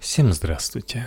[0.00, 1.06] Всем здравствуйте.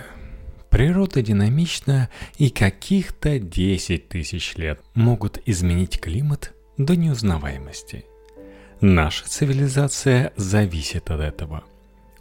[0.70, 8.04] Природа динамична, и каких-то 10 тысяч лет могут изменить климат до неузнаваемости.
[8.80, 11.64] Наша цивилизация зависит от этого.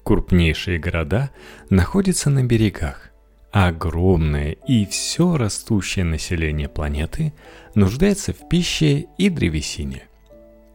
[0.01, 1.29] Крупнейшие города
[1.69, 3.11] находятся на берегах,
[3.51, 7.33] а огромное и все растущее население планеты
[7.75, 10.07] нуждается в пище и древесине.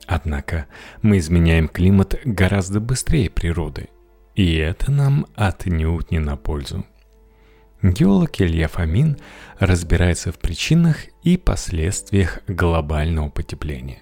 [0.06, 0.66] Однако
[1.02, 3.88] мы изменяем климат гораздо быстрее природы–
[4.38, 6.86] и это нам отнюдь не на пользу.
[7.82, 9.18] Геолог Илья Фомин
[9.58, 13.98] разбирается в причинах и последствиях глобального потепления.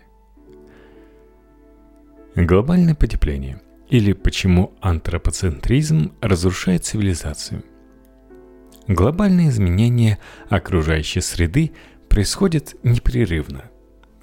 [2.34, 7.64] Глобальное потепление или почему антропоцентризм разрушает цивилизацию.
[8.88, 10.18] Глобальные изменения
[10.50, 11.72] окружающей среды
[12.10, 13.70] происходят непрерывно–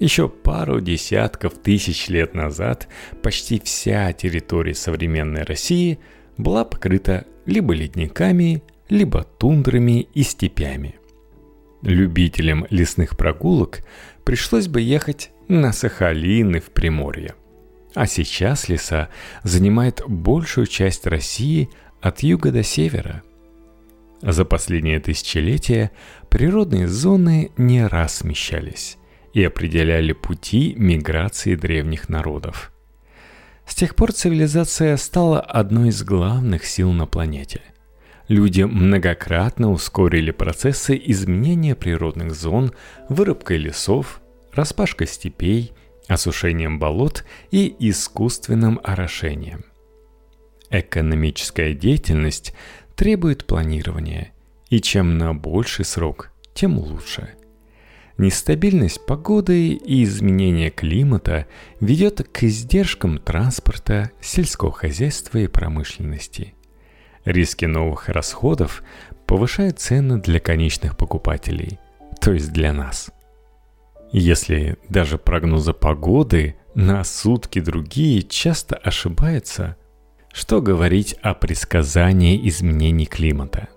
[0.04, 2.88] еще пару десятков тысяч лет назад
[3.22, 5.98] почти вся территория современной России
[6.36, 10.96] была покрыта либо ледниками, либо тундрами и степями.
[11.80, 13.80] Любителям лесных прогулок
[14.24, 17.34] пришлось бы ехать на Сахалин и в Приморье.
[17.94, 19.08] А сейчас леса
[19.42, 21.70] занимают большую часть России
[22.02, 23.22] от юга до севера.
[24.20, 25.92] За последние тысячелетия
[26.28, 28.98] природные зоны не раз смещались
[29.34, 32.72] и определяли пути миграции древних народов.
[33.66, 37.60] С тех пор цивилизация стала одной из главных сил на планете.
[38.28, 42.72] Люди многократно ускорили процессы изменения природных зон
[43.08, 45.72] вырубкой лесов, распашкой степей,
[46.06, 49.64] осушением болот и искусственным орошением.
[50.70, 52.54] Экономическая деятельность
[52.94, 54.32] требует планирования,
[54.70, 57.30] и чем на больший срок, тем лучше–
[58.16, 61.46] Нестабильность погоды и изменение климата
[61.80, 66.54] ведет к издержкам транспорта, сельского хозяйства и промышленности.
[67.24, 68.84] Риски новых расходов
[69.26, 71.80] повышают цены для конечных покупателей,
[72.20, 73.10] то есть для нас.
[74.12, 79.76] Если даже прогнозы погоды на сутки другие часто ошибаются,
[80.32, 83.68] что говорить о предсказании изменений климата?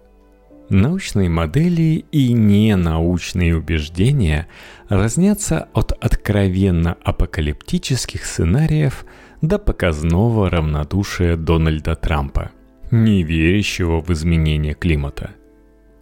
[0.69, 4.49] Научные модели и ненаучные убеждения
[4.89, 9.05] разнятся от откровенно апокалиптических сценариев
[9.41, 12.51] до показного равнодушия Дональда Трампа,
[12.91, 15.31] не верящего в изменение климата.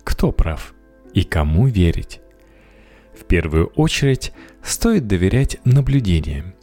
[0.04, 0.74] Кто прав
[1.14, 2.22] и кому верить?
[3.14, 4.34] В первую очередь
[4.64, 6.55] стоит доверять наблюдениям.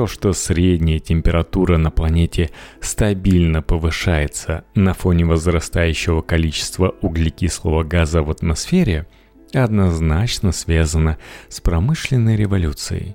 [0.00, 2.48] То, что средняя температура на планете
[2.80, 9.06] стабильно повышается на фоне возрастающего количества углекислого газа в атмосфере,
[9.52, 11.18] однозначно связано
[11.50, 13.14] с промышленной революцией.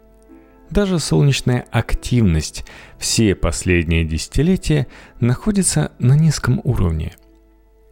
[0.69, 2.65] Даже солнечная активность
[2.99, 4.85] все последние десятилетия
[5.19, 7.15] находится на низком уровне.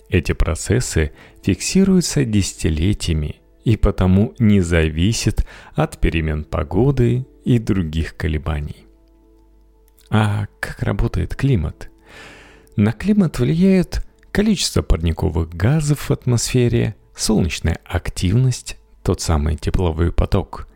[0.07, 8.82] Эти процессы фиксируются десятилетиями и потому не зависят от перемен погоды и других колебаний.
[10.15, 11.89] А как работает климат?
[12.75, 20.67] На климат влияет количество парниковых газов в атмосфере, солнечная активность, тот самый тепловой поток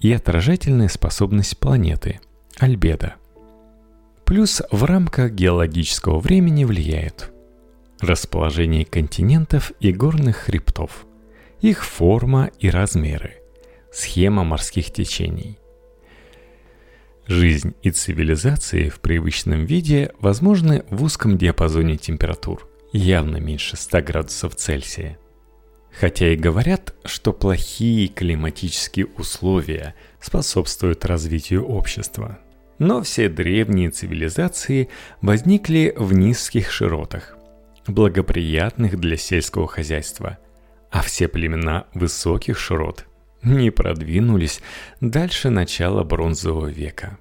[0.00, 2.18] и отражательная способность планеты,
[2.58, 3.14] альбедо.
[4.24, 7.32] Плюс в рамках геологического времени влияют
[8.00, 11.06] расположение континентов и горных хребтов,
[11.60, 13.34] их форма и размеры,
[13.92, 15.60] схема морских течений–
[17.26, 24.56] Жизнь и цивилизации в привычном виде возможны в узком диапазоне температур, явно меньше 100 градусов
[24.56, 25.18] Цельсия.
[25.98, 32.40] Хотя и говорят, что плохие климатические условия способствуют развитию общества.
[32.78, 34.90] Но все древние цивилизации
[35.22, 37.38] возникли в низких широтах,
[37.86, 40.38] благоприятных для сельского хозяйства,
[40.90, 43.06] а все племена высоких широт–
[43.44, 44.60] не продвинулись
[45.00, 47.18] дальше начала бронзового века.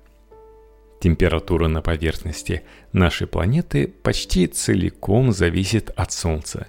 [1.00, 2.64] Температура на поверхности
[2.94, 6.68] нашей планеты почти целиком зависит от Солнца.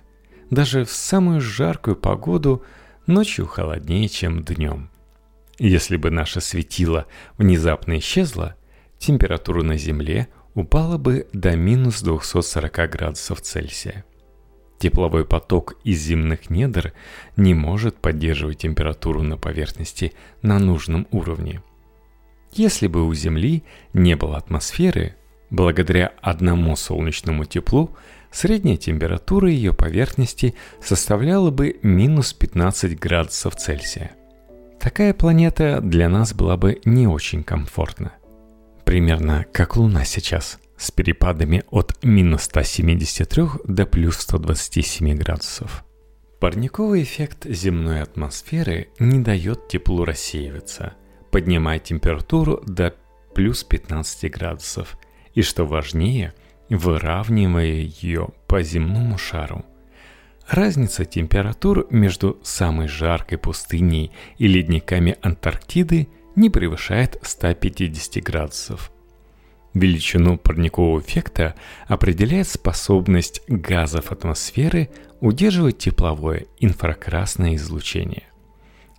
[0.51, 2.65] Даже в самую жаркую погоду
[3.07, 4.91] ночью холоднее, чем днем.
[5.59, 7.07] Если бы наше светило
[7.39, 8.57] внезапно исчезло,
[8.99, 14.05] температура на Земле упала бы до минус 240 градусов Цельсия.
[14.85, 16.93] Тепловой поток из земных недр
[17.39, 21.63] не может поддерживать температуру на поверхности на нужном уровне.
[22.53, 23.63] Если бы у Земли
[23.95, 25.17] не было атмосферы,
[25.49, 27.97] благодаря одному солнечному теплу
[28.31, 34.11] средняя температура ее поверхности составляла бы минус 15 градусов Цельсия.
[34.79, 38.13] Такая планета для нас была бы не очень комфортна.
[38.85, 45.85] Примерно как Луна сейчас– с перепадами от минус 173 до плюс 127 градусов.
[46.41, 50.95] Парниковый эффект земной атмосферы не дает теплу рассеиваться,
[51.31, 52.95] поднимая температуру до
[53.35, 54.99] плюс 15 градусов
[55.35, 56.35] и, что важнее,
[56.69, 59.65] выравнивая ее по земному шару.
[60.49, 68.93] Разница температур между самой жаркой пустыней и ледниками Антарктиды не превышает 150 градусов.
[69.75, 71.57] Величину парникового эффекта
[71.89, 74.89] определяет способность газов атмосферы
[75.21, 78.25] удерживать тепловое инфракрасное излучение.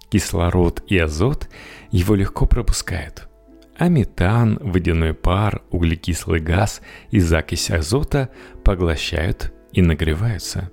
[0.10, 1.50] Кислород и азот
[1.92, 3.30] его легко пропускают,
[3.78, 8.30] а метан, водяной пар, углекислый газ и закись азота
[8.64, 10.72] поглощают и нагреваются.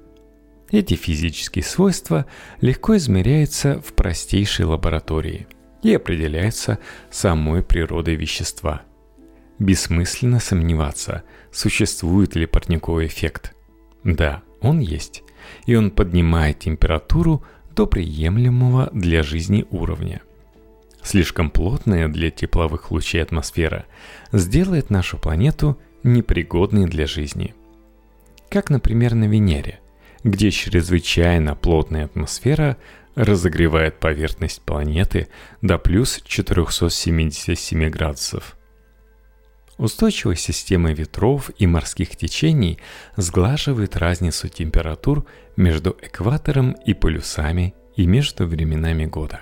[0.71, 2.27] Эти физические свойства
[2.61, 5.47] легко измеряются в простейшей лаборатории
[5.83, 6.79] и определяются
[7.11, 8.83] самой природой вещества–
[9.63, 11.23] Бессмысленно сомневаться,
[11.53, 13.55] существует ли парниковый эффект.
[14.03, 15.23] Да, он есть,
[15.67, 20.21] и он поднимает температуру до приемлемого для жизни уровня.
[21.05, 23.87] Слишком плотная для тепловых лучей атмосфера
[24.33, 27.55] сделает нашу планету непригодной для жизни.
[28.51, 29.79] Как, например, на Венере,
[30.25, 32.79] где чрезвычайно плотная атмосфера
[33.15, 35.29] разогревает поверхность планеты
[35.61, 38.57] до плюс 477 градусов–
[39.79, 42.79] Устойчивая система ветров и морских течений
[43.17, 45.25] сглаживает разницу температур
[45.57, 49.41] между экватором и полюсами и между временами года.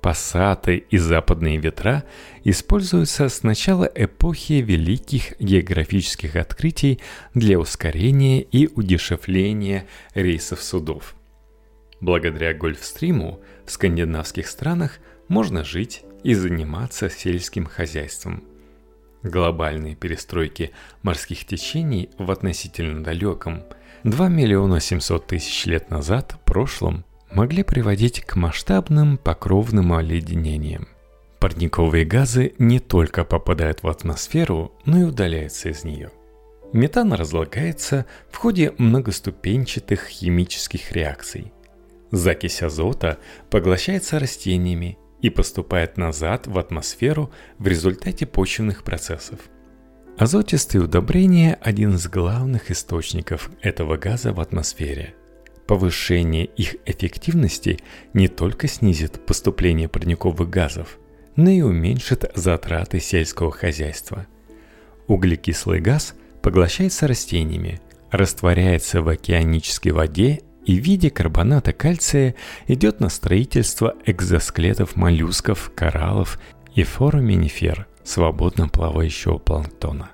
[0.00, 2.02] Пассаты и западные ветра
[2.42, 7.00] используются с начала эпохи великих географических открытий
[7.34, 11.14] для ускорения и удешевления рейсов судов.
[12.00, 18.42] Благодаря Гольфстриму в скандинавских странах можно жить и заниматься сельским хозяйством–
[19.22, 20.72] глобальной перестройки
[21.02, 23.62] морских течений в относительно далеком
[24.04, 30.88] 2 миллиона 700 тысяч лет назад прошлом могли приводить к масштабным покровным оледенениям.
[31.38, 36.10] Парниковые газы не только попадают в атмосферу, но и удаляются из нее.
[36.72, 41.52] Метан разлагается в ходе многоступенчатых химических реакций.
[42.10, 43.18] Закись азота
[43.50, 49.38] поглощается растениями и поступает назад в атмосферу в результате почвенных процессов.
[50.18, 55.14] Азотистые удобрения– один из главных источников этого газа в атмосфере.
[55.66, 57.78] Повышение их эффективности
[58.12, 60.98] не только снизит поступление парниковых газов,
[61.36, 64.26] но и уменьшит затраты сельского хозяйства.
[65.06, 67.80] Углекислый газ поглощается растениями,
[68.10, 72.34] растворяется в океанической воде и в виде карбоната кальция
[72.66, 76.38] идет на строительство экзоскелетов моллюсков, кораллов
[76.74, 80.10] и фораминифер, свободно плавающего планктона.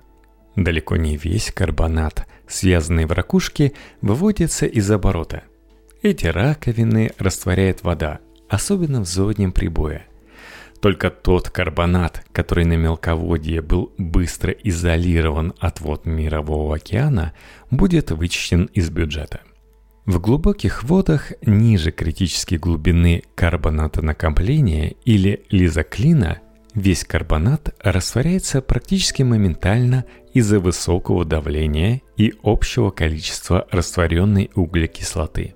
[0.57, 5.45] Далеко не весь карбонат, связанный в ракушке, выводится из оборота.
[6.03, 10.07] Эти раковины растворяет вода, особенно в зоднем прибое.
[10.81, 17.35] Только тот карбонат, который на мелководье был быстро изолирован от вод Мирового океана,
[17.71, 19.41] будет вычищен из бюджета.
[20.09, 26.41] В глубоких водах ниже критической глубины карбоната накопления или лизоклина
[26.75, 35.55] весь карбонат растворяется практически моментально из-за высокого давления и общего количества растворенной углекислоты.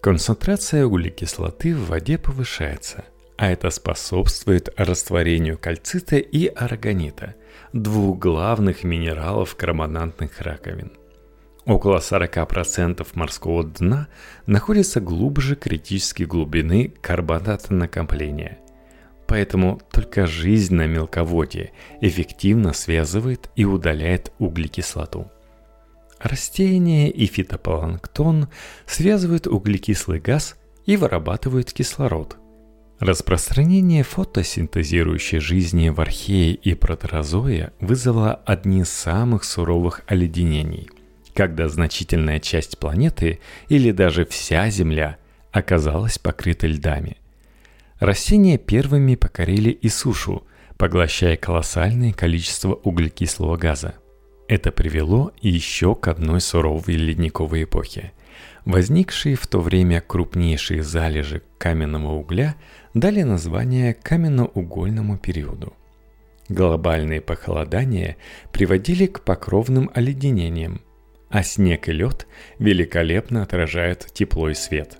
[0.00, 7.34] Концентрация углекислоты в воде повышается, а это способствует растворению кальцита и органита,
[7.72, 10.92] двух главных минералов карбонатных раковин–
[11.64, 14.08] Около 40% морского дна
[14.46, 18.58] находится глубже критической глубины карбоната накопления.
[19.28, 25.30] Поэтому только жизнь на мелководье эффективно связывает и удаляет углекислоту.
[26.18, 28.48] Растения и фитопланктон
[28.86, 32.36] связывают углекислый газ и вырабатывают кислород.
[32.98, 40.90] Распространение фотосинтезирующей жизни в архее и протерозое вызвало одни из самых суровых оледенений–
[41.34, 45.16] когда значительная часть планеты или даже вся Земля
[45.50, 47.16] оказалась покрыта льдами.
[47.98, 50.44] Растения первыми покорили и сушу,
[50.76, 53.94] поглощая колоссальное количество углекислого газа.
[54.48, 58.12] Это привело еще к одной суровой ледниковой эпохе.
[58.64, 62.56] Возникшие в то время крупнейшие залежи каменного угля
[62.94, 65.72] дали название каменноугольному периоду.
[66.48, 68.16] Глобальные похолодания
[68.52, 70.80] приводили к покровным оледенениям–
[71.32, 72.26] а снег и лед
[72.58, 74.98] великолепно отражают тепло и свет.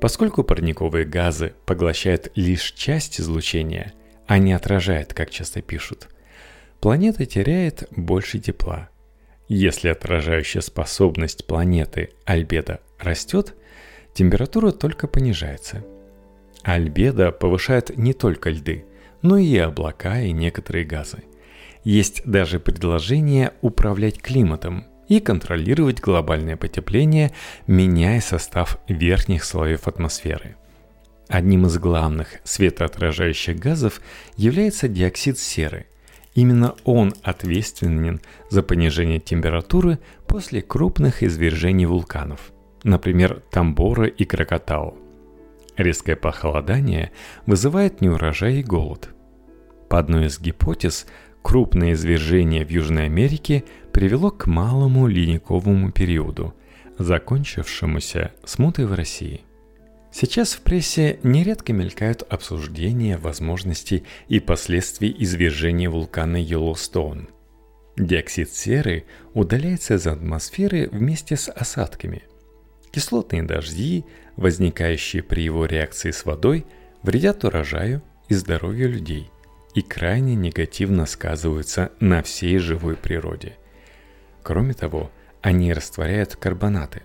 [0.00, 3.92] Поскольку парниковые газы поглощают лишь часть излучения,
[4.28, 6.08] а не отражают, как часто пишут,
[6.80, 8.90] планета теряет больше тепла.
[9.48, 13.54] Если отражающая способность планеты альбедо растет,
[14.14, 15.84] температура только понижается.
[16.62, 18.84] Альбедо повышает не только льды,
[19.20, 21.24] но и облака и некоторые газы.
[21.82, 27.32] Есть даже предложение управлять климатом и контролировать глобальное потепление,
[27.66, 30.56] меняя состав верхних слоев атмосферы.
[31.28, 34.00] Одним из главных светоотражающих газов
[34.36, 35.86] является диоксид серы.
[36.34, 42.50] Именно он ответственен за понижение температуры после крупных извержений вулканов,
[42.82, 44.96] например, Тамбора и Кракатау.
[45.76, 47.12] Резкое похолодание
[47.44, 49.10] вызывает неурожай и голод.
[49.90, 51.06] По одной из гипотез,
[51.42, 56.54] крупное извержение в Южной Америке привело к малому ледниковому периоду,
[56.98, 59.42] закончившемуся смутой в России.
[60.10, 67.28] Сейчас в прессе нередко мелькают обсуждения возможностей и последствий извержения вулкана Йеллоустоун.
[67.96, 72.22] Диоксид серы удаляется из атмосферы вместе с осадками.
[72.90, 74.04] Кислотные дожди,
[74.36, 76.66] возникающие при его реакции с водой,
[77.02, 79.30] вредят урожаю и здоровью людей
[79.74, 83.56] и крайне негативно сказываются на всей живой природе.
[84.42, 87.02] Кроме того, они растворяют карбонаты.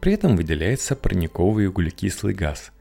[0.00, 2.72] При этом выделяется парниковый углекислый газ.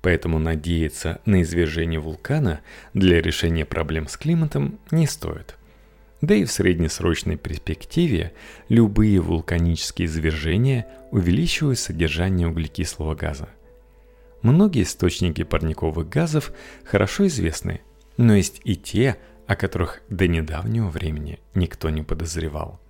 [0.00, 2.60] Поэтому надеяться на извержение вулкана
[2.92, 5.56] для решения проблем с климатом не стоит.
[6.22, 8.32] Да и в среднесрочной перспективе
[8.68, 13.48] любые вулканические извержения увеличивают содержание углекислого газа.
[14.40, 16.52] Многие источники парниковых газов
[16.84, 17.80] хорошо известны,
[18.16, 22.81] но есть и те, о которых до недавнего времени никто не подозревал.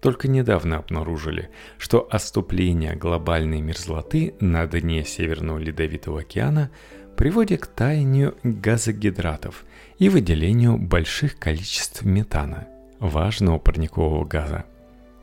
[0.00, 6.70] Только недавно обнаружили, что оступление глобальной мерзлоты на дне Северного Ледовитого океана
[7.16, 9.64] приводит к таянию газогидратов
[9.98, 12.66] и выделению больших количеств метана,
[12.98, 14.64] важного парникового газа.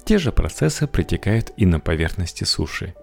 [0.06, 2.94] Те же процессы протекают и на поверхности суши.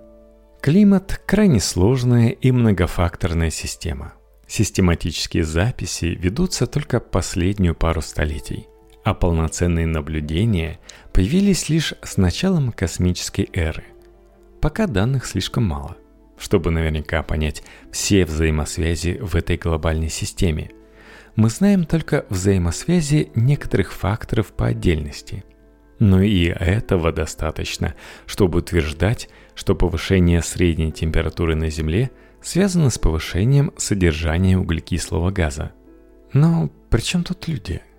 [0.60, 4.14] Климат– крайне сложная и многофакторная система.
[4.46, 8.68] Систематические записи ведутся только последнюю пару столетий–
[9.04, 10.80] а полноценные наблюдения
[11.14, 13.84] появились лишь с началом космической эры.
[14.60, 15.96] Пока данных слишком мало,
[16.36, 20.72] чтобы наверняка понять все взаимосвязи в этой глобальной системе.
[21.36, 25.44] Мы знаем только взаимосвязи некоторых факторов по отдельности.
[26.00, 27.94] Но и этого достаточно,
[28.26, 32.10] чтобы утверждать, что повышение средней температуры на Земле
[32.42, 35.72] связано с повышением содержания углекислого газа.
[36.32, 37.80] Но при чем тут люди–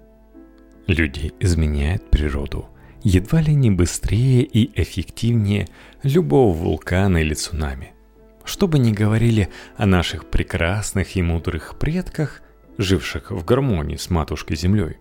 [0.87, 2.69] Люди изменяют природу
[3.05, 5.67] едва ли не быстрее и эффективнее
[6.03, 7.93] любого вулкана или цунами.
[8.43, 12.41] Что бы ни говорили о наших прекрасных и мудрых предках,
[12.77, 14.97] живших в гармонии с матушкой Землей,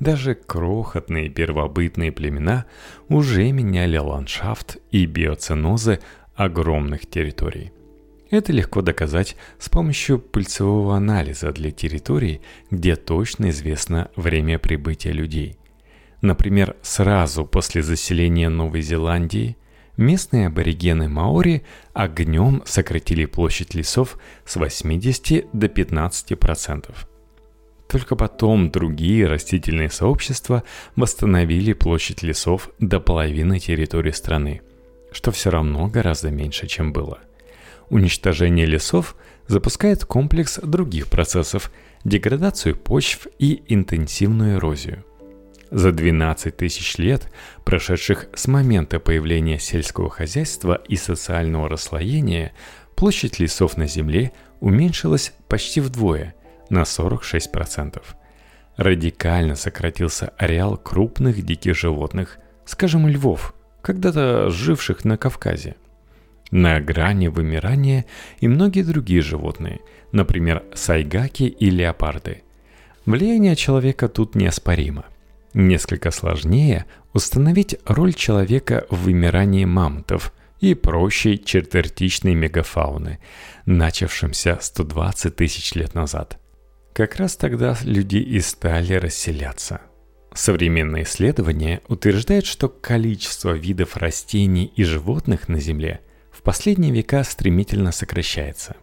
[0.00, 2.64] даже крохотные первобытные племена
[3.08, 6.00] уже меняли ландшафт и биоценозы
[6.34, 7.70] огромных территорий–
[8.32, 12.40] это легко доказать с помощью пыльцевого анализа для территорий,
[12.70, 15.58] где точно известно время прибытия людей.
[16.22, 19.58] Например, сразу после заселения Новой Зеландии
[19.98, 26.94] местные аборигены Маори огнем сократили площадь лесов с 80 до 15%.
[27.88, 30.62] Только потом другие растительные сообщества
[30.96, 34.62] восстановили площадь лесов до половины территории страны,
[35.12, 37.18] что все равно гораздо меньше, чем было–
[37.92, 39.16] Уничтожение лесов
[39.48, 41.70] запускает комплекс других процессов–
[42.04, 45.04] деградацию почв и интенсивную эрозию.
[45.72, 47.32] За 12 тысяч лет,
[47.64, 52.52] прошедших с момента появления сельского хозяйства и социального расслоения,
[52.94, 56.34] площадь лесов на Земле уменьшилась почти вдвое–
[56.68, 58.02] на 46%.
[58.76, 65.76] Радикально сократился ареал крупных диких животных, скажем, львов, когда-то живших на Кавказе
[66.50, 68.04] на грани вымирания
[68.40, 69.80] и многие другие животные,
[70.12, 72.42] например, сайгаки и леопарды.
[73.06, 75.06] Влияние человека тут неоспоримо.
[75.54, 83.18] Несколько сложнее установить роль человека в вымирании мамонтов и прочей четвертичной мегафауны,
[83.66, 86.38] начавшимся 120 тысяч лет назад.
[86.94, 89.80] Как раз тогда люди и стали расселяться.
[90.34, 96.00] Современные исследования утверждают, что количество видов растений и животных на Земле–
[96.32, 98.76] в последние века стремительно сокращается.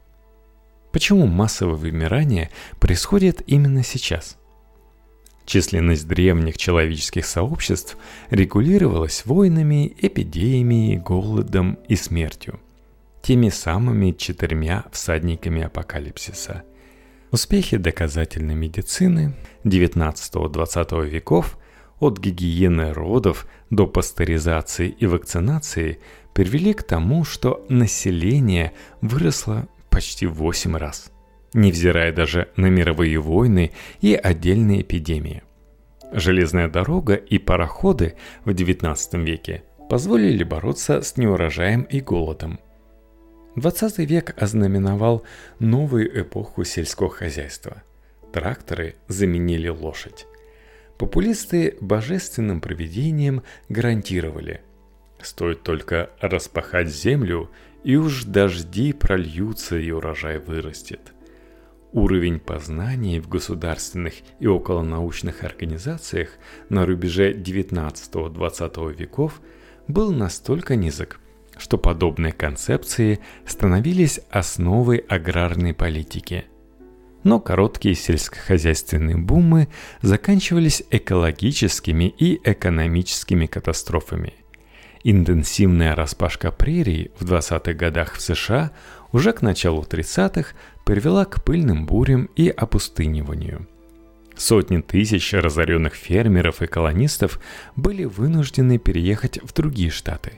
[0.93, 4.37] Почему массовое вымирание происходит именно сейчас?
[5.49, 7.97] Численность древних человеческих сообществ
[8.29, 12.59] регулировалась войнами, эпидемией, голодом и смертью.
[13.23, 16.61] Теми самыми четырьмя всадниками апокалипсиса.
[17.31, 21.57] Успехи доказательной медицины 19-20 веков
[21.99, 25.97] от гигиены родов до пастеризации и вакцинации
[26.35, 31.11] привели к тому, что население выросло почти в 8 раз,
[31.53, 35.43] невзирая даже на мировые войны и отдельные эпидемии.
[36.11, 38.15] Железная дорога и пароходы
[38.45, 42.59] в XIX веке позволили бороться с неурожаем и голодом.
[43.55, 45.23] 20 век ознаменовал
[45.59, 47.83] новую эпоху сельского хозяйства.
[48.31, 50.27] Тракторы заменили лошадь.
[50.97, 54.61] Популисты божественным проведением гарантировали
[55.21, 57.49] Стоит только распахать землю,
[57.83, 61.13] и уж дожди прольются и урожай вырастет.
[61.91, 66.29] Уровень познаний в государственных и околонаучных организациях
[66.69, 69.41] на рубеже 19-20 веков
[69.87, 71.19] был настолько низок,
[71.57, 76.45] что подобные концепции становились основой аграрной политики.
[77.23, 79.67] Но короткие сельскохозяйственные бумы
[80.03, 84.35] заканчивались экологическими и экономическими катастрофами.
[85.03, 88.71] Интенсивная распашка прерий в 20-х годах в США
[89.13, 93.65] уже к началу 30-х привела к пыльным бурям и опустыниванию.
[94.35, 97.39] Сотни тысяч разоренных фермеров и колонистов
[97.75, 100.33] были вынуждены переехать в другие штаты.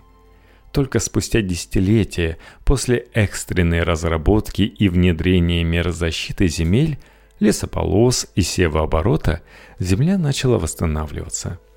[0.72, 7.00] Только спустя десятилетия после экстренной разработки и внедрения мер защиты земель,
[7.40, 9.42] лесополос и севооборота
[9.80, 11.60] земля начала восстанавливаться–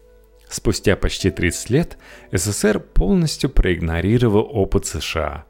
[0.48, 1.98] Спустя почти 30 лет
[2.32, 5.44] СССР полностью проигнорировал опыт США.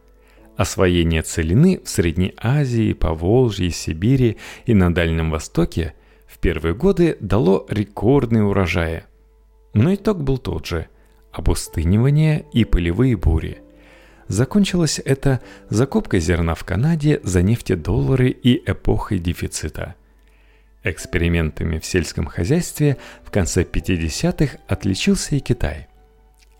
[0.56, 4.36] Освоение целины в Средней Азии, Поволжье, Сибири
[4.66, 5.94] и на Дальнем Востоке
[6.26, 9.04] в первые годы дало рекордные урожаи.
[9.72, 10.86] Но итог был тот же–
[11.32, 13.58] опустынивание и полевые бури.
[14.28, 19.96] Закончилось это закупкой зерна в Канаде за нефтедоллары и эпохой дефицита–
[20.84, 25.88] Экспериментами в сельском хозяйстве в конце 50-х отличился и Китай.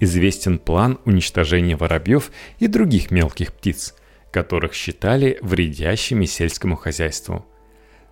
[0.01, 3.95] Известен план уничтожения воробьев и других мелких птиц,
[4.33, 7.45] которых считали вредящими сельскому хозяйству.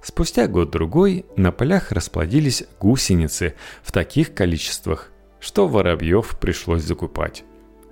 [0.03, 5.11] Спустя год-другой на полях расплодились гусеницы в таких количествах,
[5.41, 7.43] что воробьев пришлось закупать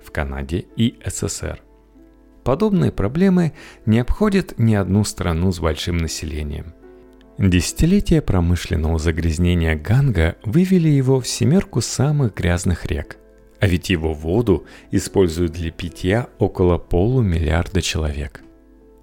[0.05, 1.59] в Канаде и СССР.
[2.43, 3.53] Подобные проблемы
[3.87, 6.75] не обходят ни одну страну с большим населением–
[7.41, 13.17] Десятилетия промышленного загрязнения Ганга вывели его в семерку самых грязных рек.
[13.59, 18.43] А ведь его воду используют для питья около полумиллиарда человек.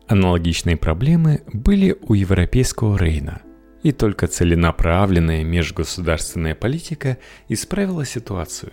[0.07, 3.43] Аналогичные проблемы были у европейского Рейна.
[3.83, 8.73] И только целенаправленная межгосударственная политика исправила ситуацию.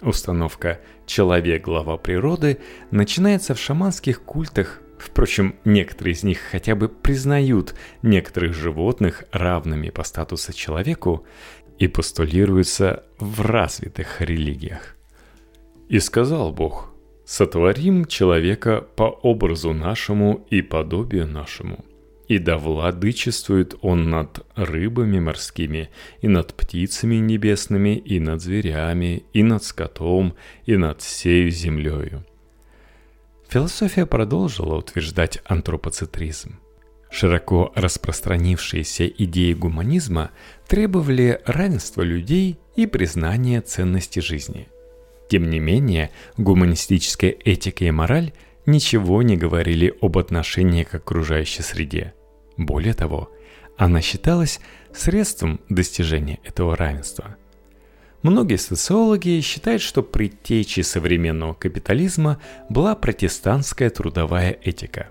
[0.00, 2.58] Установка «человек– глава природы»
[2.92, 10.04] начинается в шаманских культах Впрочем, некоторые из них хотя бы признают некоторых животных равными по
[10.04, 11.26] статусу человеку
[11.78, 14.96] и постулируются в развитых религиях.
[15.88, 16.92] «И сказал Бог,
[17.24, 21.84] сотворим человека по образу нашему и подобию нашему,
[22.28, 25.90] и да владычествует он над рыбами морскими,
[26.22, 32.24] и над птицами небесными, и над зверями, и над скотом, и над всею землею»
[33.54, 36.58] Философия продолжила утверждать антропоцентризм.
[37.08, 40.32] Широко распространившиеся идеи гуманизма
[40.66, 44.66] требовали равенства людей и признания ценности жизни.
[45.30, 48.32] Тем не менее, гуманистическая этика и мораль
[48.66, 52.12] ничего не говорили об отношении к окружающей среде.
[52.56, 53.30] Более того,
[53.76, 54.58] она считалась
[54.92, 57.36] средством достижения этого равенства–
[58.24, 65.08] Многие социологи считают, что предтечей современного капитализма была протестантская трудовая этика.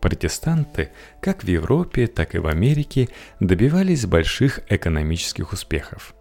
[0.00, 0.90] Протестанты,
[1.22, 3.08] как в Европе, так и в Америке,
[3.38, 6.12] добивались больших экономических успехов,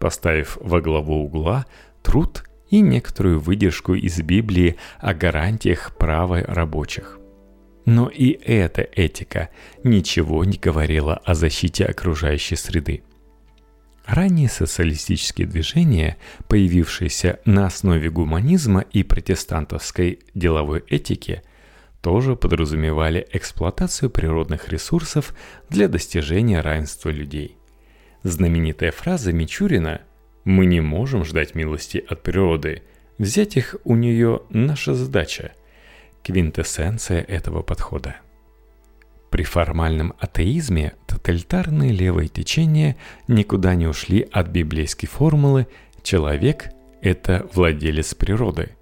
[0.00, 1.66] поставив во главу угла
[2.02, 7.18] труд и некоторую выдержку из Библии о гарантиях права рабочих.
[7.84, 9.50] Но и эта этика
[9.82, 13.02] ничего не говорила о защите окружающей среды–
[14.06, 21.42] Ранние социалистические движения, появившиеся на основе гуманизма и протестантовской деловой этики,
[22.02, 25.34] тоже подразумевали эксплуатацию природных ресурсов
[25.70, 27.56] для достижения равенства людей.
[28.22, 30.02] Знаменитая фраза Мичурина
[30.44, 32.82] «Мы не можем ждать милости от природы,
[33.16, 35.52] взять их у нее наша задача»–
[36.22, 38.16] квинтэссенция этого подхода.
[39.34, 45.66] При формальном атеизме тоталитарные левые течения никуда не ушли от библейской формулы
[46.04, 46.68] «человек–
[47.02, 48.76] это владелец природы».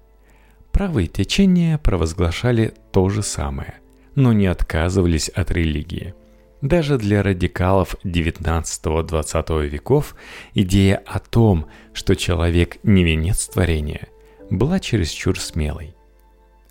[0.71, 3.79] Правые течения провозглашали то же самое,
[4.13, 6.13] но не отказывались от религии.
[6.61, 10.15] Даже для радикалов 19-20 веков
[10.53, 14.07] идея о том, что человек не венец творения,
[14.51, 15.95] была чересчур смелой.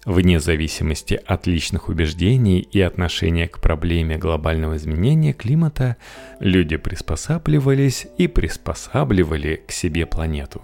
[0.04, 5.96] Вне зависимости от личных убеждений и отношения к проблеме глобального изменения климата,
[6.40, 10.62] люди приспосабливались и приспосабливали к себе планету.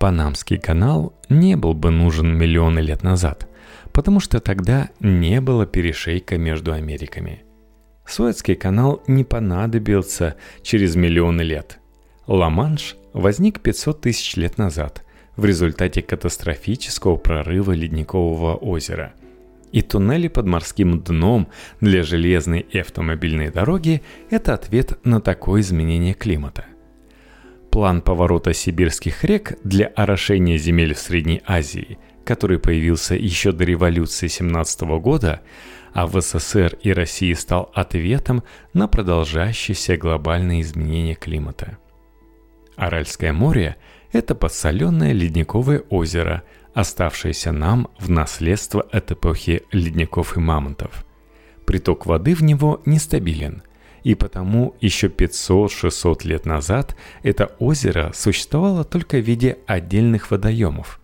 [0.00, 3.48] Панамский канал не был бы нужен миллионы лет назад,
[3.92, 7.44] потому что тогда не было перешейка между Америками.
[8.04, 11.78] Суэцкий канал не понадобился через миллионы лет.
[12.26, 15.03] Ла-Манш возник 500 тысяч лет назад,
[15.36, 19.14] в результате катастрофического прорыва ледникового озера.
[19.72, 21.48] И туннели под морским дном
[21.80, 26.66] для железной и автомобильной дороги– это ответ на такое изменение климата.
[27.72, 34.28] План поворота сибирских рек для орошения земель в Средней Азии, который появился еще до революции
[34.28, 35.40] 17 года,
[35.92, 38.44] а в СССР и России стал ответом
[38.74, 41.78] на продолжающееся глобальное изменение климата.
[42.76, 43.76] Аральское море–
[44.14, 51.04] это подсоленное ледниковое озеро, оставшееся нам в наследство от эпохи ледников и мамонтов.
[51.66, 53.62] Приток воды в него нестабилен,
[54.04, 61.00] и потому еще 500-600 лет назад это озеро существовало только в виде отдельных водоемов.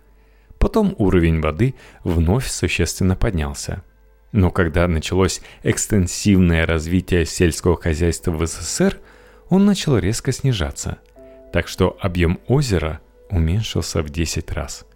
[0.58, 3.82] Потом уровень воды вновь существенно поднялся.
[4.30, 8.98] Но когда началось экстенсивное развитие сельского хозяйства в СССР,
[9.48, 10.98] он начал резко снижаться–
[11.52, 14.86] так что объем озера уменьшился в 10 раз.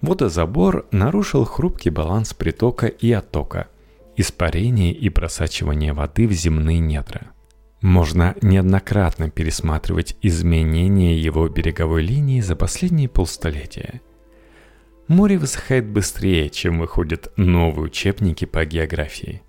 [0.00, 3.68] Водозабор нарушил хрупкий баланс притока и оттока,
[4.16, 7.32] испарение и просачивание воды в земные недра.
[7.82, 14.00] Можно неоднократно пересматривать изменения его береговой линии за последние полстолетия.
[15.08, 19.42] Море высыхает быстрее, чем выходят новые учебники по географии.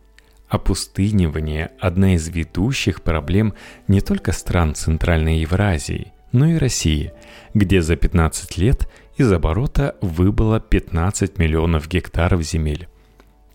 [0.47, 3.53] Опустынивание– одна из ведущих проблем
[3.87, 7.13] не только стран Центральной Евразии– но и России,
[7.53, 12.87] где за 15 лет из оборота выбыло 15 миллионов гектаров земель.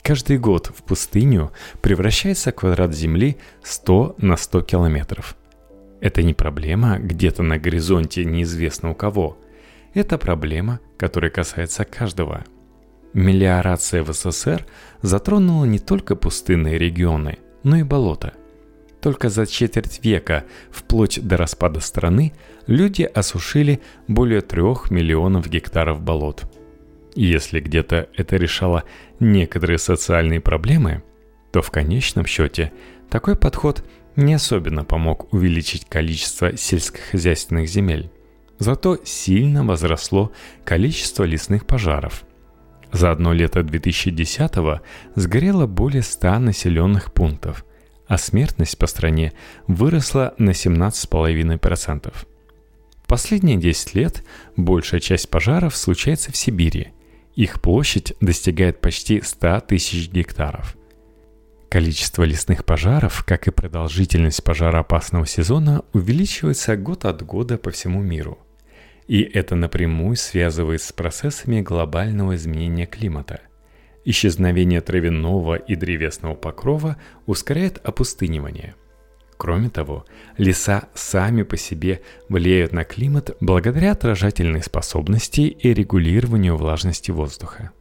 [0.02, 5.36] Каждый год в пустыню превращается квадрат земли 100 на 100 километров.
[6.00, 9.36] Это не проблема где-то на горизонте неизвестно у кого.
[9.94, 12.44] Это проблема, которая касается каждого.
[13.14, 14.66] Мелиорация в СССР
[15.00, 18.34] затронула не только пустынные регионы, но и болота–
[19.00, 22.32] только за четверть века, вплоть до распада страны,
[22.66, 26.44] люди осушили более трех миллионов гектаров болот.
[27.14, 28.84] Если где-то это решало
[29.20, 31.02] некоторые социальные проблемы,
[31.52, 32.72] то в конечном счете
[33.08, 33.84] такой подход
[34.16, 38.10] не особенно помог увеличить количество сельскохозяйственных земель.
[38.58, 40.32] Зато сильно возросло
[40.64, 42.24] количество лесных пожаров.
[42.92, 44.80] За одно лето 2010-го
[45.14, 47.64] сгорело более 100 населенных пунктов–
[48.06, 49.32] а смертность по стране
[49.66, 52.12] выросла на 17,5%.
[53.02, 54.24] В последние 10 лет
[54.56, 56.88] большая часть пожаров случается в Сибири.
[57.34, 60.76] Их площадь достигает почти 100 тысяч гектаров.
[61.68, 68.38] Количество лесных пожаров, как и продолжительность пожароопасного сезона, увеличивается год от года по всему миру.
[69.08, 73.40] И это напрямую связывается с процессами глобального изменения климата–
[74.08, 78.76] Исчезновение травяного и древесного покрова ускоряет опустынивание.
[79.36, 80.06] Кроме того,
[80.38, 87.72] леса сами по себе влияют на климат благодаря отражательной способности и регулированию влажности воздуха.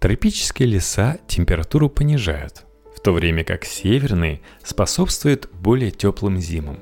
[0.00, 2.64] Тропические леса температуру понижают,
[2.96, 6.80] в то время как северные способствуют более теплым зимам.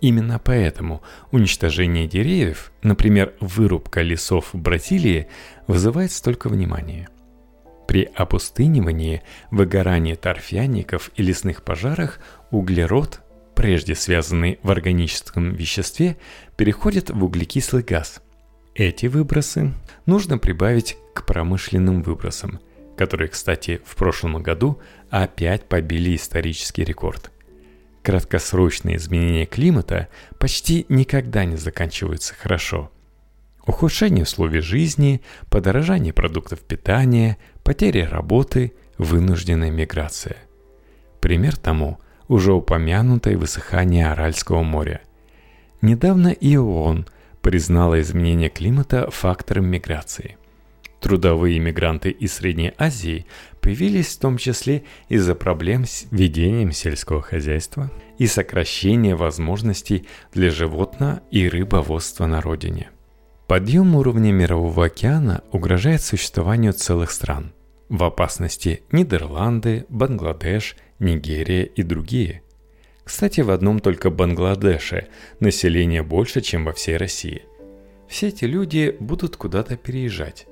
[0.00, 1.02] Именно поэтому
[1.32, 5.28] уничтожение деревьев, например, вырубка лесов в Бразилии,
[5.66, 7.10] вызывает столько внимания–
[7.86, 12.18] при опустынивании, выгорании торфяников и лесных пожарах
[12.50, 13.20] углерод,
[13.54, 16.16] прежде связанный в органическом веществе,
[16.56, 18.20] переходит в углекислый газ.
[18.74, 19.72] Эти выбросы
[20.04, 22.60] нужно прибавить к промышленным выбросам,
[22.96, 27.30] которые, кстати, в прошлом году опять побили исторический рекорд.
[28.02, 32.90] Краткосрочные изменения климата почти никогда не заканчиваются хорошо–
[33.66, 40.36] ухудшение условий жизни, подорожание продуктов питания, потеря работы, вынужденная миграция.
[41.20, 41.98] Пример тому–
[42.28, 45.00] уже упомянутое высыхание Аральского моря.
[45.80, 47.06] Недавно и ООН
[47.40, 50.36] признала изменение климата фактором миграции.
[51.00, 53.26] Трудовые мигранты из Средней Азии
[53.60, 61.22] появились в том числе из-за проблем с ведением сельского хозяйства и сокращения возможностей для животно-
[61.30, 62.90] и рыбоводства на родине.
[63.46, 67.52] Подъем уровня Мирового океана угрожает существованию целых стран.
[67.88, 72.42] В опасности Нидерланды, Бангладеш, Нигерия и другие.
[73.04, 75.06] Кстати, в одном только Бангладеше
[75.38, 77.44] население больше, чем во всей России.
[78.08, 80.48] Все эти люди будут куда-то переезжать.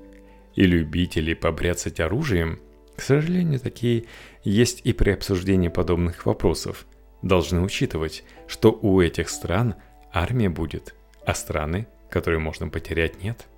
[0.54, 2.60] И любители побряцать оружием,
[2.94, 4.04] к сожалению, такие
[4.44, 6.86] есть и при обсуждении подобных вопросов,
[7.22, 9.74] должны учитывать, что у этих стран
[10.12, 10.94] армия будет,
[11.26, 13.46] а страны, которые можно потерять, нет–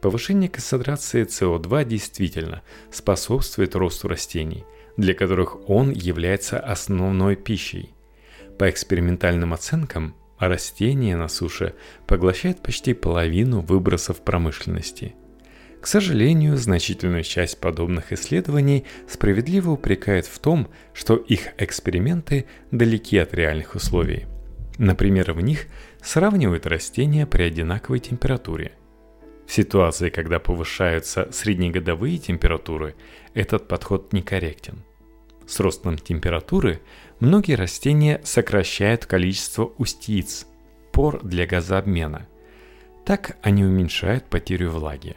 [0.00, 4.64] Повышение концентрации СО2 действительно способствует росту растений,
[4.96, 7.90] для которых он является основной пищей.
[8.58, 11.74] По экспериментальным оценкам, растения на суше
[12.06, 15.14] поглощают почти половину выбросов промышленности.
[15.82, 23.34] К сожалению, значительную часть подобных исследований справедливо упрекает в том, что их эксперименты далеки от
[23.34, 24.26] реальных условий.
[24.78, 25.66] Например, в них
[26.02, 28.72] сравнивают растения при одинаковой температуре–
[29.50, 32.94] в ситуации, когда повышаются среднегодовые температуры,
[33.34, 34.84] этот подход некорректен.
[35.44, 36.80] С ростом температуры
[37.18, 40.46] многие растения сокращают количество устиц,
[40.92, 42.28] пор для газообмена.
[43.04, 45.16] Так они уменьшают потерю влаги.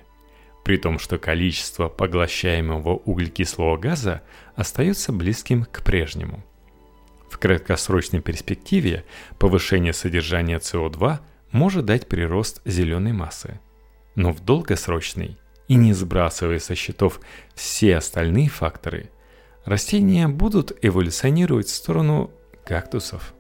[0.66, 4.24] При том, что количество поглощаемого углекислого газа
[4.56, 6.44] остается близким к прежнему.
[7.34, 9.06] В краткосрочной перспективе
[9.40, 11.18] повышение содержания СО2
[11.52, 13.60] может дать прирост зеленой массы–
[14.16, 17.20] но в долгосрочной и не сбрасывая со счетов
[17.56, 19.10] все остальные факторы,
[19.66, 22.32] растения будут эволюционировать в сторону
[22.66, 23.34] кактусов,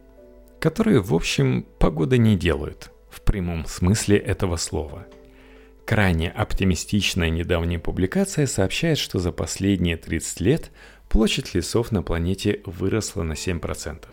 [0.59, 5.05] которые, в общем, погода не делают в прямом смысле этого слова.
[5.85, 10.71] Крайне оптимистичная недавняя публикация сообщает, что за последние 30 лет
[11.13, 14.03] площадь лесов на планете выросла на 7%.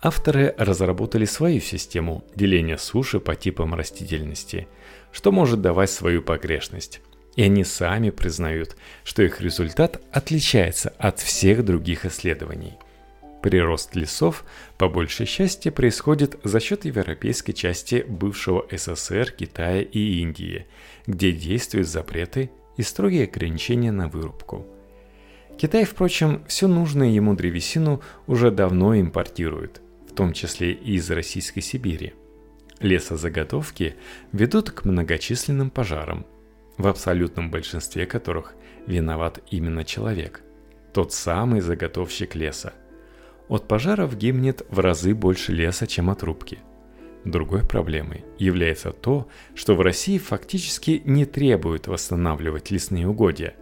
[0.00, 4.68] Авторы разработали свою систему деления суши по типам растительности,
[5.10, 7.00] что может давать свою погрешность.
[7.34, 12.74] И они сами признают, что их результат отличается от всех других исследований.
[13.42, 14.44] Прирост лесов,
[14.78, 20.68] по большей части, происходит за счет европейской части бывшего СССР, Китая и Индии,
[21.08, 24.66] где действуют запреты и строгие ограничения на вырубку.
[25.58, 29.80] Китай, впрочем, все нужное ему древесину уже давно импортирует–
[30.16, 32.14] том числе и из Российской Сибири.
[32.80, 33.94] Лесозаготовки
[34.32, 36.26] ведут к многочисленным пожарам,
[36.76, 38.54] в абсолютном большинстве которых
[38.86, 40.42] виноват именно человек,
[40.92, 42.72] тот самый заготовщик леса.
[43.48, 46.58] От пожаров гибнет в разы больше леса, чем от рубки.
[47.24, 53.54] Другой проблемой является то, что в России фактически не требуют восстанавливать лесные угодья,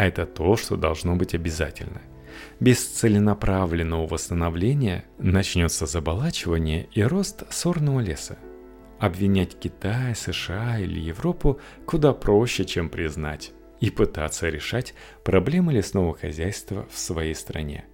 [0.00, 2.00] а это то, что должно быть обязательно.
[2.58, 8.38] Без целенаправленного восстановления начнется заболачивание и рост сорного леса.
[8.98, 16.88] Обвинять Китай, США или Европу куда проще, чем признать и пытаться решать проблемы лесного хозяйства
[16.90, 17.84] в своей стране.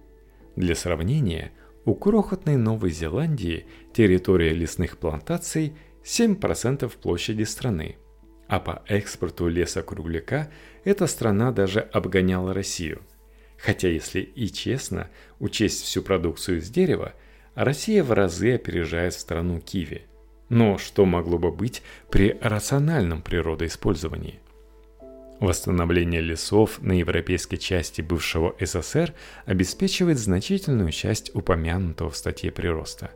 [0.55, 1.51] Для сравнения,
[1.83, 5.73] у крохотной Новой Зеландии территория лесных плантаций
[6.05, 7.97] 7% площади страны,
[8.47, 10.49] а по экспорту леса-кругляка
[10.83, 13.01] эта страна даже обгоняла Россию–
[13.57, 17.13] Хотя, если и честно, учесть всю продукцию из дерева,
[17.55, 20.05] Россия в разы опережает страну киви.
[20.49, 24.39] Но что могло бы быть при рациональном природоиспользовании?
[25.39, 29.13] Восстановление лесов на европейской части бывшего СССР
[29.45, 33.11] обеспечивает значительную часть упомянутого в статье прироста.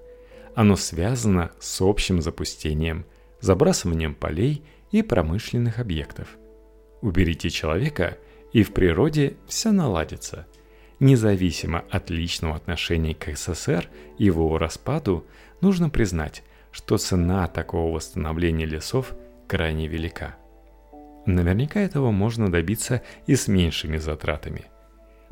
[0.53, 3.05] Оно связано с общим запустением,
[3.39, 6.37] забрасыванием полей и промышленных объектов.
[7.01, 8.17] Уберите человека–
[8.51, 10.47] и в природе все наладится.
[10.99, 15.25] Независимо от личного отношения к СССР и его распаду,
[15.61, 19.15] нужно признать, что цена такого восстановления лесов
[19.47, 20.35] крайне велика.
[21.25, 24.65] Наверняка этого можно добиться и с меньшими затратами.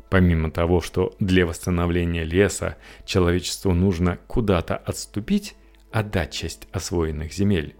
[0.08, 5.54] Помимо того, что для восстановления леса человечеству нужно куда-то отступить,
[5.92, 7.76] отдать часть освоенных земель,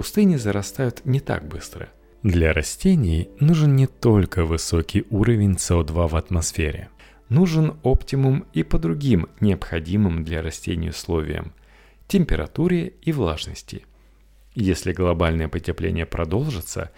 [0.00, 1.90] пустыни зарастают не так быстро–
[2.22, 6.90] для растений нужен не только высокий уровень СО2 в атмосфере.
[7.30, 11.54] Нужен оптимум и по другим необходимым для растений условиям–
[12.08, 13.86] температуре и влажности.
[14.54, 16.90] Если глобальное потепление продолжится,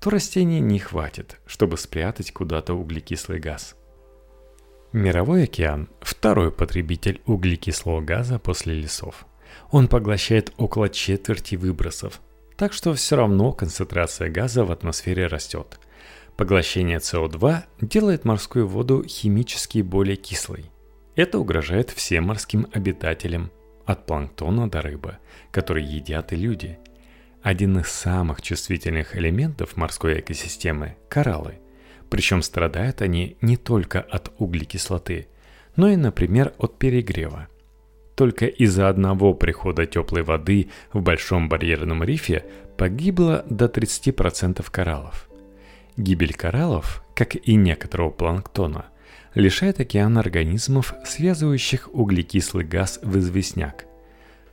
[0.00, 3.76] то растений не хватит, чтобы спрятать куда-то углекислый газ.
[4.94, 9.26] Мировой океан– второй потребитель углекислого газа после лесов.
[9.70, 12.22] Он поглощает около четверти выбросов,
[12.60, 15.80] так что все равно концентрация газа в атмосфере растет.
[16.36, 20.70] Поглощение СО2 делает морскую воду химически более кислой.
[21.16, 23.50] Это угрожает всем морским обитателям,
[23.86, 25.16] от планктона до рыбы,
[25.50, 26.78] которые едят и люди.
[27.40, 31.60] Один из самых чувствительных элементов морской экосистемы– кораллы.
[32.10, 35.28] Причем страдают они не только от углекислоты,
[35.76, 37.48] но и, например, от перегрева.
[38.20, 42.44] Только из-за одного прихода теплой воды в Большом барьерном рифе
[42.76, 45.26] погибло до 30% кораллов.
[45.96, 48.84] Гибель кораллов, как и некоторого планктона,
[49.34, 53.86] лишает океан организмов, связывающих углекислый газ в известняк.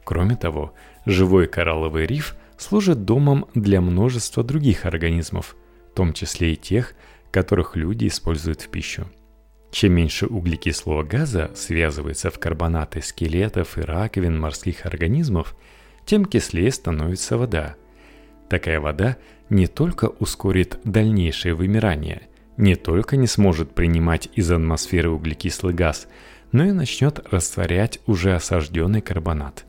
[0.06, 0.74] Кроме того,
[1.06, 5.58] живой коралловый риф служит домом для множества других организмов,
[5.92, 6.94] в том числе и тех,
[7.32, 9.08] которых люди используют в пищу.
[9.78, 15.56] Чем меньше углекислого газа связывается в карбонаты скелетов и раковин морских организмов,
[16.04, 17.76] тем кислее становится вода.
[18.50, 19.18] Такая вода
[19.52, 22.24] не только ускорит дальнейшее вымирание,
[22.58, 26.08] не только не сможет принимать из атмосферы углекислый газ,
[26.52, 29.66] но и начнет растворять уже осажденный карбонат.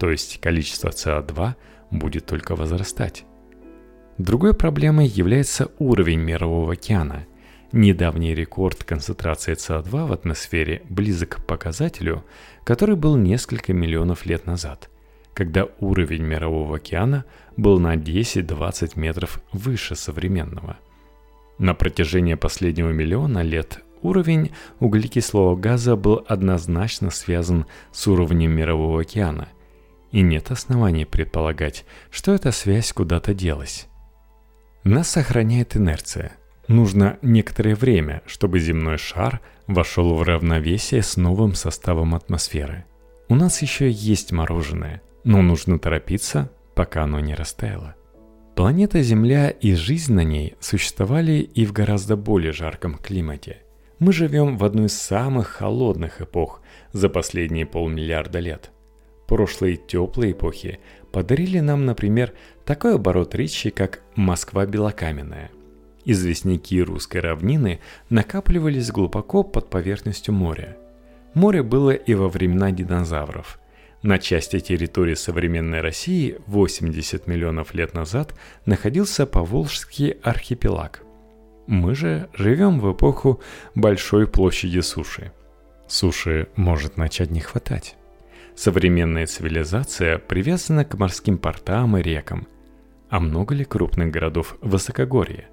[0.00, 1.54] То есть количество СО2
[1.92, 3.24] будет только возрастать.
[4.18, 7.24] Другой проблемой является уровень Мирового океана–
[7.76, 12.24] Недавний рекорд концентрации СО2 в атмосфере близок к показателю,
[12.62, 14.88] который был несколько миллионов лет назад,
[15.34, 17.24] когда уровень Мирового океана
[17.56, 20.76] был на 10-20 метров выше современного.
[21.58, 29.48] На протяжении последнего миллиона лет уровень углекислого газа был однозначно связан с уровнем Мирового океана,
[30.12, 33.88] и нет оснований предполагать, что эта связь куда-то делась.
[34.84, 36.34] Нас сохраняет инерция–
[36.68, 42.84] Нужно некоторое время, чтобы земной шар вошел в равновесие с новым составом атмосферы.
[43.28, 47.94] У нас еще есть мороженое, но нужно торопиться, пока оно не растаяло.
[48.54, 53.58] Планета Земля и жизнь на ней существовали и в гораздо более жарком климате.
[53.98, 58.70] Мы живем в одну из самых холодных эпох за последние полмиллиарда лет.
[59.26, 60.78] Прошлые теплые эпохи
[61.12, 62.32] подарили нам, например,
[62.64, 65.50] такой оборот речи, как «Москва белокаменная»,
[66.04, 70.76] Известняки русской равнины накапливались глубоко под поверхностью моря.
[71.32, 73.58] Море было и во времена динозавров.
[74.02, 78.34] На части территории современной России 80 миллионов лет назад
[78.66, 81.02] находился Поволжский архипелаг.
[81.66, 83.40] Мы же живем в эпоху
[83.74, 85.32] большой площади суши.
[85.88, 87.96] Суши может начать не хватать.
[88.54, 92.46] Современная цивилизация привязана к морским портам и рекам.
[93.08, 95.48] А много ли крупных городов в высокогорье?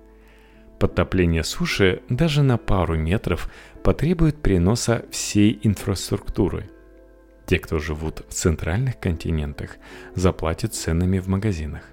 [0.82, 3.52] Подтопление суши даже на пару метров
[3.84, 6.72] потребует переноса всей инфраструктуры.
[7.46, 9.78] Те, кто живут в центральных континентах,
[10.16, 11.84] заплатят ценами в магазинах.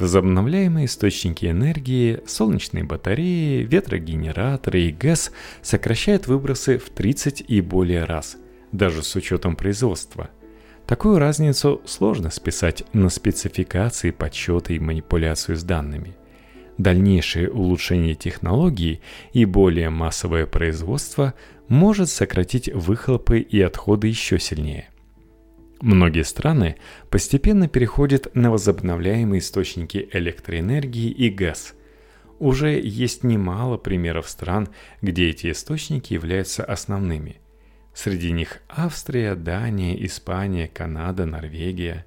[0.00, 5.30] Возобновляемые источники энергии, солнечные батареи, ветрогенераторы и ГЭС
[5.62, 8.36] сокращают выбросы в 30 и более раз,
[8.72, 10.28] даже с учетом производства.
[10.88, 16.16] Такую разницу сложно списать на спецификации, подсчеты и манипуляцию с данными.
[16.80, 19.02] Дальнейшее улучшение технологий
[19.34, 21.34] и более массовое производство
[21.68, 24.88] может сократить выхлопы и отходы еще сильнее.
[25.82, 26.76] Многие страны
[27.10, 31.74] постепенно переходят на возобновляемые источники электроэнергии и газ.
[32.38, 34.70] Уже есть немало примеров стран,
[35.02, 37.42] где эти источники являются основными.
[37.92, 42.06] Среди них Австрия, Дания, Испания, Канада, Норвегия.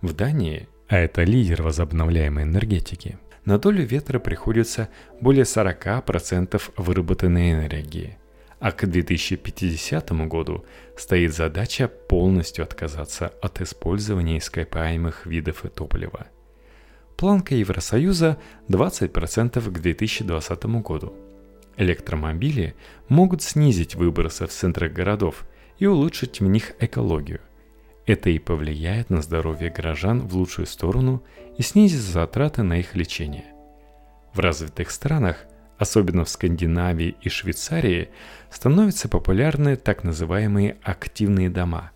[0.00, 4.88] В Дании, а это лидер возобновляемой энергетики– на долю ветра приходится
[5.20, 8.18] более 40% выработанной энергии.
[8.58, 10.64] А к 2050 году
[10.96, 16.26] стоит задача полностью отказаться от использования ископаемых видов топлива.
[17.16, 18.36] Планка Евросоюза
[18.68, 21.14] 20% к 2020 году.
[21.76, 22.74] Электромобили
[23.08, 25.46] могут снизить выбросы в центрах городов
[25.78, 27.40] и улучшить в них экологию–
[28.06, 31.22] это и повлияет на здоровье горожан в лучшую сторону
[31.58, 33.46] и снизит затраты на их лечение.
[34.32, 35.44] В развитых странах,
[35.76, 38.10] особенно в Скандинавии и Швейцарии,
[38.50, 41.90] становятся популярны так называемые активные дома.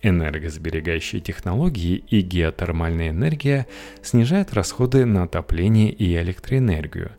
[0.00, 3.66] Энергосберегающие технологии и геотермальная энергия
[4.00, 7.12] снижают расходы на отопление и электроэнергию,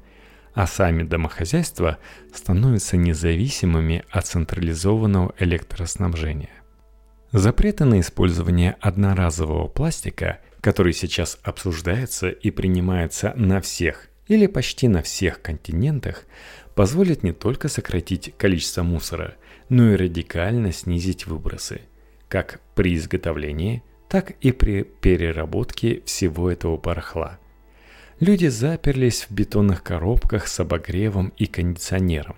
[0.54, 1.98] а сами домохозяйства
[2.34, 6.59] становятся независимыми от централизованного электроснабжения.
[7.32, 15.04] Запреты на использование одноразового пластика, который сейчас обсуждается и принимается на всех или почти на
[15.04, 16.26] всех континентах,
[16.74, 19.36] позволят не только сократить количество мусора,
[19.70, 21.82] но и радикально снизить выбросы,
[22.30, 27.38] как при изготовлении, так и при переработке всего этого барахла.
[28.20, 32.38] Люди заперлись в бетонных коробках с обогревом и кондиционером,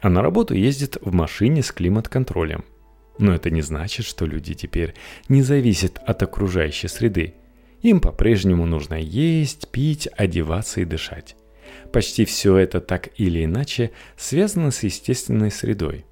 [0.00, 2.64] а на работу ездят в машине с климат-контролем.
[3.18, 4.94] Но это не значит, что люди теперь
[5.28, 7.34] не зависят от окружающей среды.
[7.82, 11.36] Им по-прежнему нужно есть, пить, одеваться и дышать.
[11.92, 16.04] Почти все это так или иначе связано с естественной средой.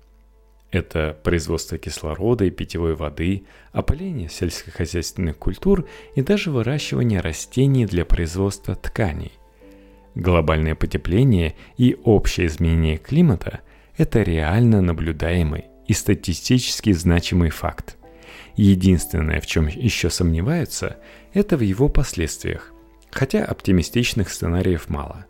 [0.71, 8.77] Это производство кислорода и питьевой воды, опыление сельскохозяйственных культур и даже выращивание растений для производства
[8.77, 9.33] тканей.
[10.15, 13.61] Глобальное потепление и общее изменение климата–
[13.97, 17.97] это реально наблюдаемый и статистически значимый факт.
[18.55, 20.99] Единственное, в чем еще сомневаются,
[21.33, 22.73] это в его последствиях,
[23.11, 25.27] хотя оптимистичных сценариев мало.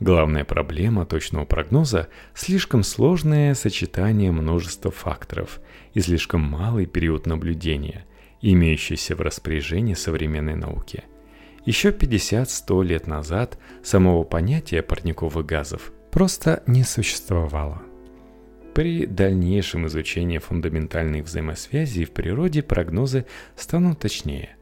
[0.00, 5.58] Главная проблема точного прогноза– слишком сложное сочетание множества факторов
[5.94, 8.04] и слишком малый период наблюдения,
[8.42, 11.04] имеющийся в распоряжении современной науки.
[11.64, 17.80] Еще 50-100 лет назад самого понятия парниковых газов просто не существовало.
[18.74, 24.56] При дальнейшем изучении фундаментальных взаимосвязей в природе прогнозы станут точнее.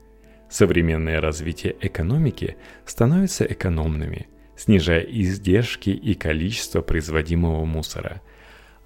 [0.51, 8.21] Современное развитие экономики становится экономными, снижая издержки и количество производимого мусора.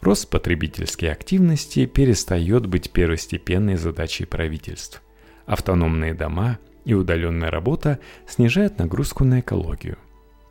[0.01, 5.03] Рост потребительской активности перестает быть первостепенной задачей правительств.
[5.45, 7.99] Автономные дома и удаленная работа
[8.29, 9.99] снижают нагрузку на экологию.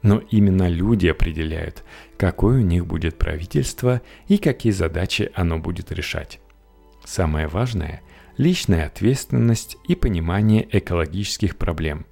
[0.05, 1.83] Но именно люди определяют,
[2.15, 6.39] какое у них будет правительство и какие задачи оно будет решать.
[7.03, 8.01] Самое важное–
[8.37, 12.05] личная ответственность и понимание экологических проблем.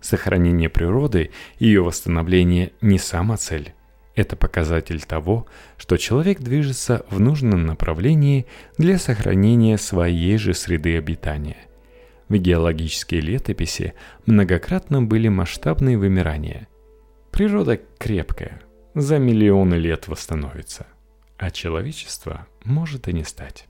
[0.00, 3.74] Сохранение природы и ее восстановление не сама цель.
[4.14, 8.46] Это показатель того, что человек движется в нужном направлении
[8.78, 11.58] для сохранения своей же среды обитания.
[12.30, 13.92] В геологические летописи
[14.24, 16.68] многократно были масштабные вымирания–
[17.38, 18.60] Природа крепкая,
[18.96, 20.88] за миллионы лет восстановится,
[21.36, 23.68] а человечество может и не стать.